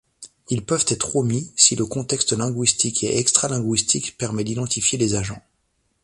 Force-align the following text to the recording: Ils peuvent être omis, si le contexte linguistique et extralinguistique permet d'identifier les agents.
Ils 0.49 0.65
peuvent 0.65 0.87
être 0.87 1.15
omis, 1.15 1.53
si 1.55 1.75
le 1.75 1.85
contexte 1.85 2.33
linguistique 2.33 3.03
et 3.03 3.19
extralinguistique 3.19 4.17
permet 4.17 4.43
d'identifier 4.43 4.97
les 4.97 5.13
agents. 5.13 5.43